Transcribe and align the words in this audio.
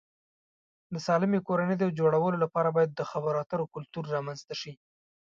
د 0.93 0.95
سالمې 1.05 1.39
کورنۍ 1.47 1.75
د 1.79 1.85
جوړولو 1.99 2.37
لپاره 2.43 2.69
باید 2.75 2.91
د 2.93 3.01
خبرو 3.11 3.39
اترو 3.43 3.71
کلتور 3.75 4.03
رامنځته 4.15 4.53
شي. 4.61 4.73